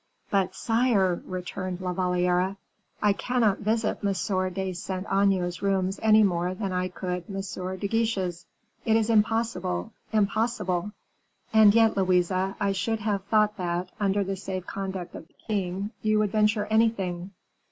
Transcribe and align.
"But, 0.31 0.55
sire," 0.55 1.21
returned 1.27 1.79
La 1.79 1.93
Valliere, 1.93 2.57
"I 3.03 3.13
cannot 3.13 3.59
visit 3.59 3.99
M. 4.03 4.51
de 4.51 4.73
Saint 4.73 5.05
Aignan's 5.13 5.61
rooms 5.61 5.99
any 6.01 6.23
more 6.23 6.55
than 6.55 6.71
I 6.73 6.87
could 6.87 7.25
M. 7.29 7.77
de 7.77 7.87
Guiche's. 7.87 8.47
It 8.83 8.95
is 8.95 9.11
impossible 9.11 9.91
impossible." 10.11 10.91
"And 11.53 11.75
yet, 11.75 11.95
Louise, 11.95 12.31
I 12.31 12.71
should 12.71 13.01
have 13.01 13.25
thought 13.25 13.57
that, 13.57 13.91
under 13.99 14.23
the 14.23 14.35
safe 14.35 14.65
conduct 14.65 15.13
of 15.13 15.27
the 15.27 15.33
king, 15.45 15.91
you 16.01 16.17
would 16.17 16.31
venture 16.31 16.65
anything." 16.65 17.29